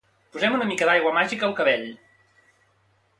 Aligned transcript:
Posem 0.35 0.55
una 0.59 0.67
mica 0.69 0.87
d'aigua 0.89 1.11
màgica 1.19 1.47
al 1.49 1.53
cabell 1.61 1.85